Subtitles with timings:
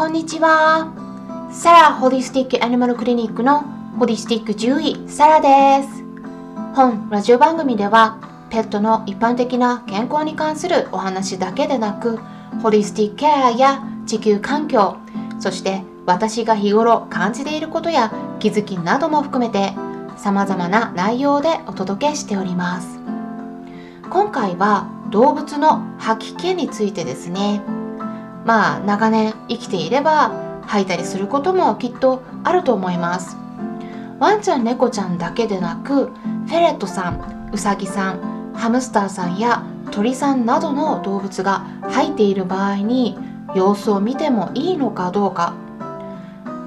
[0.00, 0.90] こんにちは。
[1.52, 3.64] サラホリスティックアニマルクリニックの
[3.98, 6.02] ホリスティック獣医サラです。
[6.74, 8.16] 本ラジオ番組では
[8.48, 12.18] ペットの一般的な健康に関するお話だけでなく
[12.62, 14.96] ホリスティックケアや地球環境
[15.38, 19.74] そして私が日頃感じていることや気づきなども含めて
[20.16, 22.98] 様々な内容でお届けしております
[24.08, 27.79] 今回は動物の吐き気についてですね
[28.44, 30.32] まあ長年生きていれば
[30.66, 33.36] 吐いたりすることもきっとあると思います。
[34.18, 43.18] ワンちゃん猫ちゃんだけでなくフェレットさんウサギさんハムスターさんや鳥さんなどの動物が吐いている場合に
[43.54, 45.54] 様子を見てもいいのかどうか。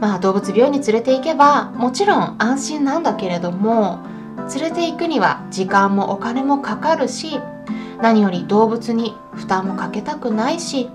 [0.00, 3.98] まあ動物病院に連れて行けばもちろん安心なんだけれども
[4.54, 7.38] 連れて行くには時間もお金もかかるし
[8.00, 10.88] 何より動物に負担もかけたくないし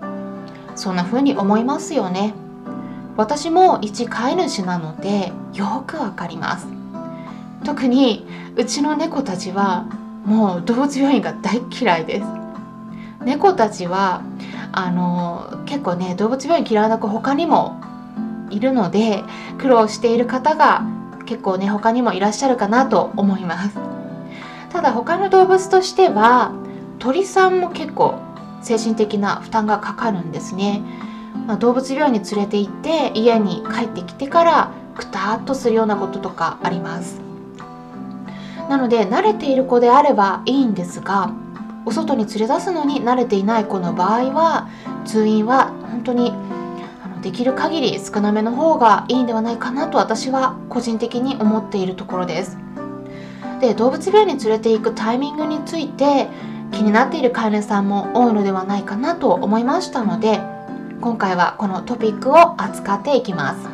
[0.76, 2.34] そんな風に思いますよね。
[3.18, 6.68] 私も一飼い主なのでよくわかります。
[7.64, 9.86] 特にうちの猫たちは
[10.26, 12.26] もう動物病院が大嫌いです。
[13.24, 14.22] 猫たちは
[14.72, 17.82] あの結構ね動物病院嫌いな子他にも
[18.50, 19.24] いるので
[19.58, 20.86] 苦労している方が
[21.26, 23.78] 結構ね他にもいらっしゃるかなと思います。
[24.72, 26.52] ただ他の動物としては
[27.00, 28.20] 鳥さんも結構
[28.66, 30.82] 精神的な負担がかかるんですね、
[31.46, 37.22] まあ、動物病院に連れて行って家に帰ってきてからくたっとするようなこととかあります。
[38.68, 41.32] なので慣れている子であればいいんですが
[41.86, 44.68] お外に連れ出すのに慣れていない子の場合は
[45.06, 46.34] 通院は本当に
[47.22, 52.58] できる限り少なめの方がいいんではないかなと私は個人的に思っているところです。
[53.62, 56.28] で動物病院に連れて行くタイミングについて
[56.76, 60.42] 気になっている飼い主さんも多いのではないかなと思いましたので
[61.00, 63.70] 今回はこのトピックを扱っていきます。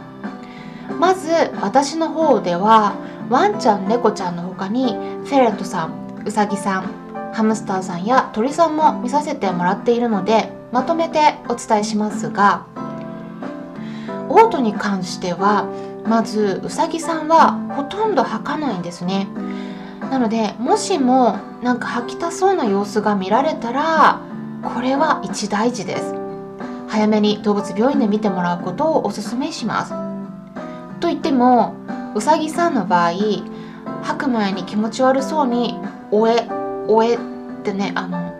[0.99, 1.29] まず
[1.61, 2.94] 私の方では
[3.29, 12.66] ワンちゃん猫ちゃんの他にフェレットさんウサギさんハムスターさんや鳥さんも見させてもらっているのでまとめてお伝えしますが
[14.29, 15.66] オートに関しては
[16.06, 19.28] まずウサギさんはほとんど吐かないんですね。
[20.12, 24.19] なのでもしもなんか吐きたそうな様子が見られたら
[24.63, 26.16] これは一大事です。
[26.88, 29.94] 早めに動物病院で見てもらうことをおすすめします。
[31.00, 31.75] と言っても
[32.16, 33.11] うさぎさんの場合
[34.03, 35.79] 吐く前に気持ち悪そうに
[36.11, 36.47] 「おえ
[36.88, 37.19] おえ」っ
[37.63, 38.33] てねあの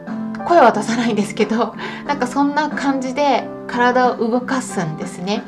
[0.46, 1.76] 声は出さないんですけど
[2.08, 5.44] なんかそんな感じで体を動かすんですね。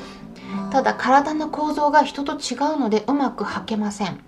[0.72, 4.20] ただ体の構造が人と違うのでうまく吐けません。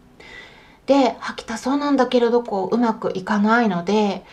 [0.85, 4.23] で吐きたそうなんだけれどこううまくいかないので、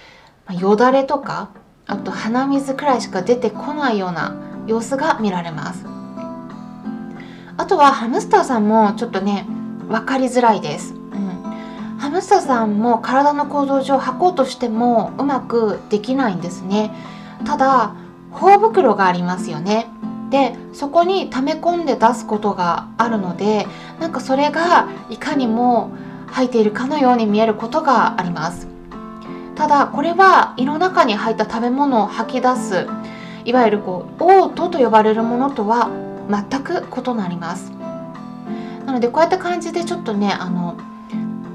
[0.46, 1.50] まあ、よだれとか
[1.86, 4.36] あと鼻水くらいしか出てこないような
[4.66, 5.84] 様子が見られます。
[7.56, 9.46] あとはハムスターさんもちょっとね
[9.88, 16.90] 分かりづらいです、うん、ハムスターさんも体の構造上吐こうとしてもうまくできないんですね。
[17.44, 17.94] ただ
[18.30, 19.86] 頬袋がありますよね。
[20.30, 23.66] でそこに溜め込んで出すことがあるので
[24.00, 25.90] なんかそれがいかにも
[26.32, 28.66] 吐いているかのように見えることがあります。
[29.54, 32.88] ただこれは胃の中に入った食べ物を吐き出す
[33.44, 35.90] いわゆるこう嘔吐と呼ばれるものとは
[36.28, 37.70] 全く異なります。
[38.86, 40.76] なのでこうやった感じでちょっとねあの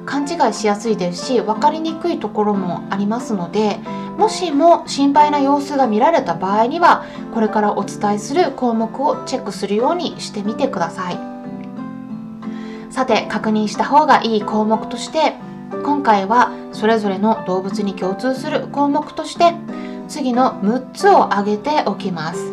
[0.05, 3.79] 勘違いしやすいですし分かりにくいところもありますので
[4.17, 11.36] もしも心配な様子が見られた場合にはこれからお伝えする項目をチェックするようにしてみてください。
[12.97, 15.35] さて確認した方がいい項目として
[15.83, 19.53] 今回はそれぞれの動物に共通する項目として
[20.07, 22.51] 次の6つを挙げておきます、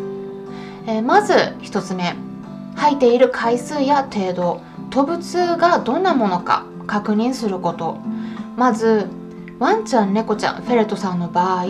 [0.85, 2.15] えー、まず1つ目。
[2.75, 4.61] 吐いている回数や程度。
[4.91, 7.97] 飛ぶ痛がどんなものか確認すること。
[8.55, 9.07] まず
[9.57, 11.65] ワンちゃん猫ちゃんフェレットさんの場合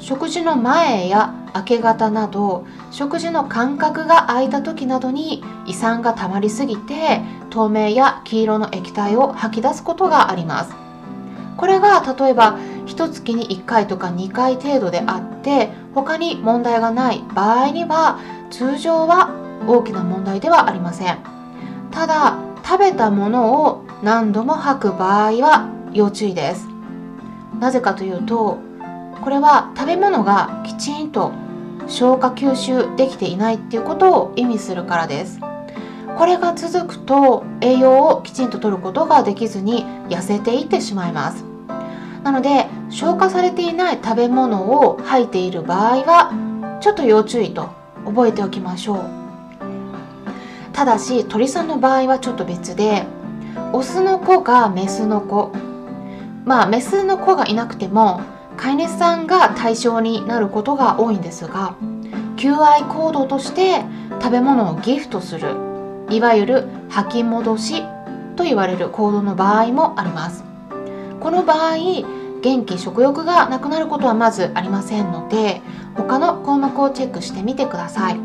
[0.00, 10.74] 食事の前や明け方など食事の間隔が空いた時などに胃酸が溜まりすぎて透明や黄色の液体を吐き出すことがあります。
[11.56, 12.56] これが例えば
[12.86, 18.20] 1月に1回とか2回程度であって他に問題がない場合には
[18.50, 19.30] 通常は
[19.66, 21.18] 大きな問題ではありません。
[21.90, 26.68] ただ食べたものを何度も吐く場合は要注意です。
[27.58, 28.58] なぜかというと
[29.28, 31.32] これは食べ物がきちんと
[31.86, 35.38] 消化吸収できていないっていうことを意味するからです。
[36.16, 41.44] これが続くと栄養をきちんと取ることができずに痩せていってしまいます。
[42.22, 47.68] なので消化されていない食べ物を吐いている場合はちょっと要注意と
[48.06, 49.00] 覚えておきましょう。
[50.72, 53.04] ただし鳥さんの場合はちょっと別で
[53.74, 55.52] オスの子がメスの子。
[56.46, 58.22] まあメスの子がいなくても
[58.58, 61.76] 飼い主さんが対象になることが多いんですが
[62.36, 63.84] 求愛行動として
[64.20, 65.56] 食べ物をギフトする
[66.10, 67.82] いわゆる吐き戻し
[68.36, 70.44] と言われる行動の場合もあります。
[71.20, 71.76] この場合
[72.40, 75.60] 元気食欲がなくなることはまずありませんので
[75.96, 78.20] 他の項目をチェックしてみてください。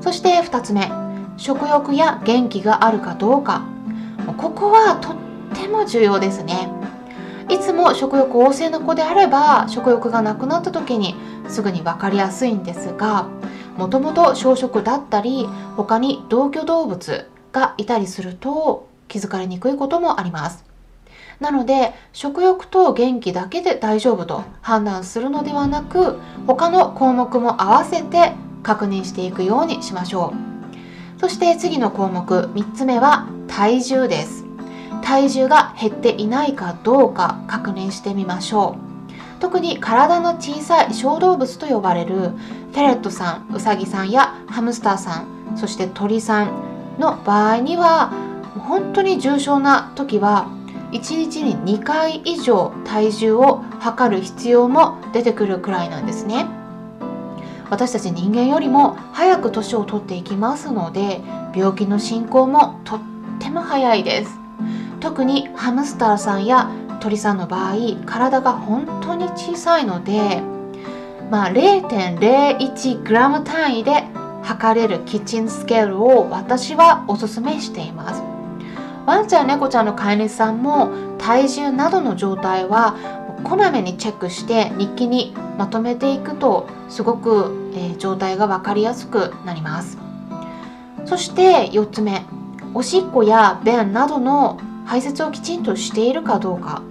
[0.00, 0.90] そして2つ目
[1.36, 3.62] 食欲や元気があるかどうか。
[4.36, 5.16] ここはとっ
[5.60, 6.73] ても重要ですね。
[7.54, 11.14] いつも食欲旺盛な子であれば食欲がなくなった時に
[11.48, 13.28] すぐに分かりやすいんですが
[13.76, 15.46] もともと小食だったり
[15.76, 20.64] 他に同居動物がいたりすると気づかれにくいこともあります。
[21.38, 30.32] なので食欲と元気だけで大丈夫と判断するのではなく他の項目も合わせて確認していくようにしましょ
[31.18, 31.20] う。
[31.20, 34.43] そして次の項目3つ目は体重です。
[35.04, 38.94] 体重が減っていないかどうか確認してみましょう。
[39.38, 48.10] 特に体の小さい小動物と呼ばれるフェレットさんウサギさんやハムスターさんそして鳥さんの場合には
[48.66, 50.48] 本当に重症な時は
[50.92, 56.46] 1日に2回以上体重を測る必要も出てくるくらいなんですね。
[57.68, 61.20] 私たち人間よりも早く年を取っていきますので
[61.54, 63.00] 病気の進行もとっ
[63.40, 64.43] ても早いです。
[65.04, 67.74] 特にハムスターさんや鳥さんの場合
[68.06, 70.40] 体が本当に小さいので、
[71.30, 74.04] まあ、0.01グラム単位で
[74.42, 78.22] 測れるキッチンスケールを私はおすすめしています。
[79.04, 82.96] ワンちゃん猫ちゃんの飼い主さんも体重などの状態は
[83.44, 89.98] こまめにチェックして日記にまとめていくとすごく、えー、状態が分かりやすくなります。
[91.04, 92.22] そして4つ目
[92.72, 96.82] おしっこや便などの排泄をきちんとしているかどうか。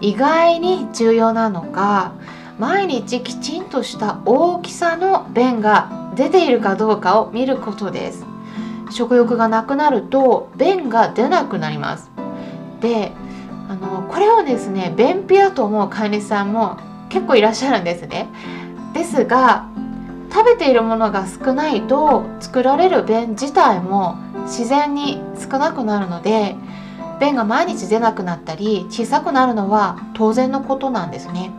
[0.00, 2.12] 意外に重要なのが
[2.58, 8.24] 毎日きちんとした大きさの便が出ているかどうかを見ることです。
[8.90, 12.10] 食欲がなくなると便が出なくなります。
[12.80, 13.12] で
[13.68, 16.78] あのこれをですね便秘だと思う飼い主さんも
[17.08, 18.28] 結構いらっしゃるんですね。
[18.94, 19.66] ですが
[20.32, 26.56] 食べているものが少ないと作られる便自体も自然に少なくなるので
[27.20, 31.50] 便が毎日出なくなったり小さくなるのは当然のことなんですね。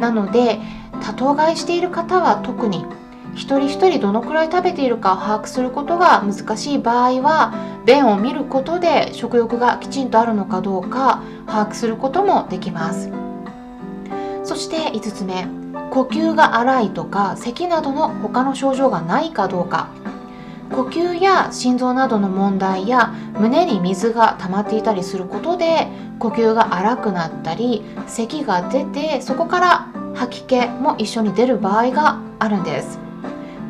[0.00, 0.60] なので
[1.02, 2.84] 多頭飼いしている方は特に
[3.34, 7.54] 一人一人どのくらい食べているかを把握することが難しい場合は
[7.86, 13.10] 便を見ることで食欲がきちんとあるのかどうか把握することもできます。
[14.44, 15.46] そして5つ目
[15.90, 19.88] 呼吸が荒いとか咳などの他の症状がないかどうか。
[20.72, 25.88] 呼吸や心臓などの問題や胸に水が溜まっていたりすることで
[26.18, 32.98] 呼吸が荒くなったり咳が出てそこから吐き気も一緒に出る場合があるんです。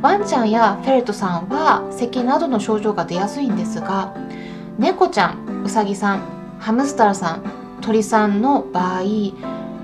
[0.02, 4.12] ワンちゃんやフェレットさんは咳などの症状が出やすいんですが
[4.76, 6.22] 猫ちゃんウサギさん
[6.58, 7.42] ハムスターさん
[7.80, 9.02] 鳥さんの場合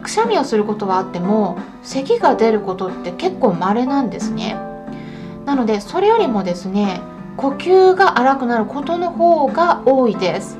[0.02, 4.56] くしゃみをすることはあっても咳が出ることって結構稀なんですね。
[5.48, 7.00] なのでそれよりもですね
[7.38, 10.58] 呼吸が荒くなることの方が多いです。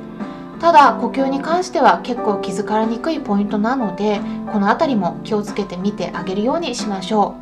[0.61, 4.19] ただ呼吸に関しては結構気づかれにくいポイントなので
[4.51, 7.37] この辺りも気をつけてみてあげるようにしましょ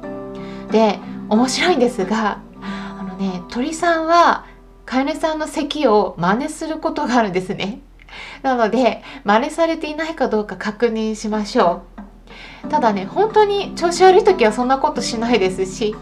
[0.69, 0.73] う。
[0.73, 4.45] で面白いんですがあのね鳥さんは
[4.85, 7.81] 飼い主さんの咳を真似することがあるんですね。
[8.43, 11.96] なので真似されていないかどうか確認しましょう。
[12.69, 15.95] ただね本当に調子悪い時はそんなことしないですし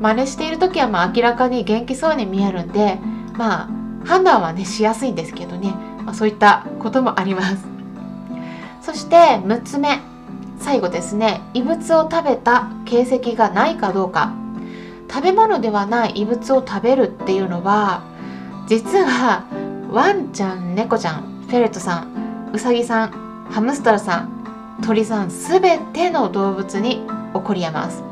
[0.00, 2.98] 真似している時はまあ明らかに元気そうに見えるんで
[3.34, 5.70] まあ判断はねしやすいんですけどね、
[6.04, 7.64] まあ、そういったこともあります。
[8.80, 10.00] そして6つ目。
[10.58, 11.40] 最後ですね。
[11.54, 14.42] 異物を食べた形跡がないかどうか。
[15.12, 18.02] 食べ物ではない異物を食べるっていうのは
[18.66, 19.44] 実は
[19.90, 23.10] ワンちゃん猫ちゃんフェレットさんウサギさん
[23.50, 24.41] ハムスターさん
[24.80, 28.02] 鳥さん全ての動物に起こりえます。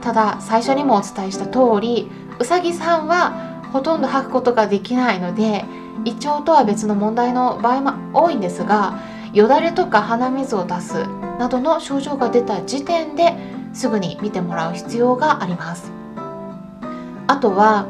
[0.00, 5.64] ただ最初にもお伝えした通りうさぎさんはほとんど吐くことができないので
[6.04, 8.98] 胃腸とは別の問題の場合も多いんですが
[9.34, 11.06] よだれとか鼻水を出す
[11.38, 13.34] などの症状が出た時点で
[13.72, 15.92] すぐに見てもらう必要があります。
[17.26, 17.86] あとは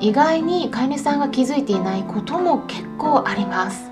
[0.00, 3.90] 意外に飼い主さんが気づいていないことも結構あります。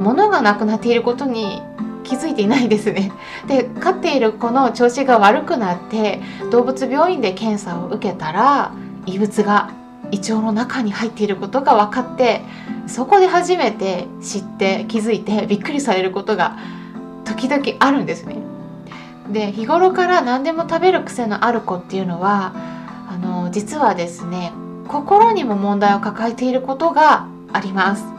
[0.00, 1.62] 物がなくなっていることに
[2.04, 3.12] 気づいていないですね。
[3.48, 6.20] で飼っている子の調子が悪くなって
[6.50, 8.72] 動物病院で検査を受けたら
[9.06, 9.70] 異物が
[10.10, 12.42] 胃腸の中に入っていることが分かって
[12.86, 16.56] そこで初めて知って気づいてびっくりされることが
[17.24, 18.36] 時々あるんですね。
[19.30, 22.52] で日頃から何でも食べる癖のある子っていうのは
[23.08, 24.52] あの実はですね
[24.86, 28.13] 心にも問題を抱えていることがあります。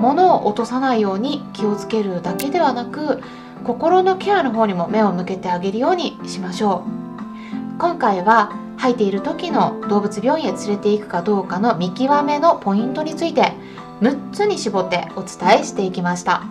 [0.00, 3.22] 物を落とさないように気をつけるだけではなく
[3.64, 7.78] 心のケアの方にも目を向けてあげるようにしましょう。
[7.78, 13.52] 今回は吐いている時の動物病院へ連れて行くかどうかの見極めのポイントについて
[14.00, 16.42] 6つに絞ってお伝えしていきました。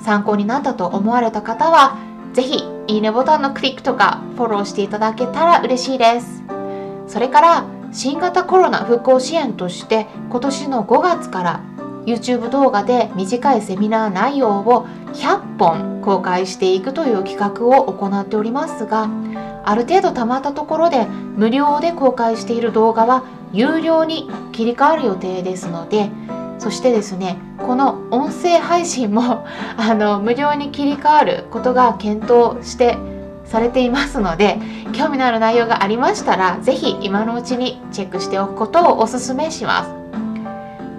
[0.00, 1.98] 参考になったと思われた方は
[2.32, 6.42] 是非いいねボタンのクリックとかフォローしていただけたら嬉しいです。
[7.06, 11.60] それから新型コロナ復興支援として今年の5月から
[12.06, 19.08] YouTube 動画で短いセミナー内容を100本公開していくという企画を行っておりますが
[19.64, 26.10] ある程度たまったところで無料で公開している動画は有料に切り替わる予定ですので
[26.58, 32.98] そしてですねこの音声配信も あの無料に切り替わることが検討して
[33.44, 34.58] されていますので
[34.92, 39.99] 興味のある内容がありましたら是非今のうちにチェックしておくことをお勧めします。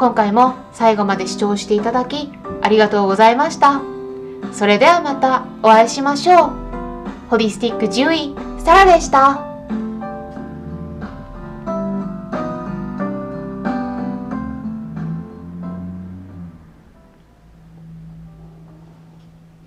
[0.01, 2.31] 今回も最後まで視聴していただき
[2.63, 3.83] ありがとうございました。
[4.51, 6.51] それではまたお会いしましょう。
[7.29, 9.50] ホリスティック獣医サラでした。